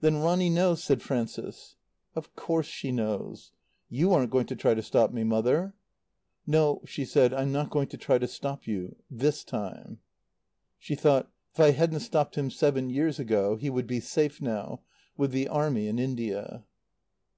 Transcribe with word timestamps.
"Then 0.00 0.16
Ronny 0.22 0.48
knows?" 0.48 0.82
said 0.82 1.02
Frances. 1.02 1.76
"Of 2.14 2.34
course 2.34 2.64
she 2.64 2.90
knows. 2.90 3.52
You 3.90 4.14
aren't 4.14 4.30
going 4.30 4.46
to 4.46 4.56
try 4.56 4.72
to 4.72 4.80
stop 4.80 5.12
me, 5.12 5.22
Mother?" 5.22 5.74
"No," 6.46 6.80
she 6.86 7.04
said. 7.04 7.34
"I'm 7.34 7.52
not 7.52 7.68
going 7.68 7.88
to 7.88 7.98
try 7.98 8.16
to 8.16 8.26
stop 8.26 8.66
you 8.66 8.96
this 9.10 9.44
time." 9.44 9.98
She 10.78 10.94
thought: 10.94 11.30
"If 11.52 11.60
I 11.60 11.72
hadn't 11.72 12.00
stopped 12.00 12.36
him 12.36 12.48
seven 12.48 12.88
years 12.88 13.18
ago, 13.18 13.56
he 13.56 13.68
would 13.68 13.86
be 13.86 14.00
safe 14.00 14.40
now, 14.40 14.80
with 15.18 15.32
the 15.32 15.46
Army 15.46 15.88
in 15.88 15.98
India." 15.98 16.64